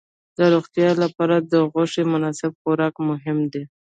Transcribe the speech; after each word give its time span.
د 0.37 0.39
روغتیا 0.53 0.89
لپاره 1.03 1.35
د 1.51 1.53
غوښې 1.71 2.03
مناسب 2.13 2.51
خوراک 2.61 2.95
مهم 3.09 3.37
دی. 3.53 3.63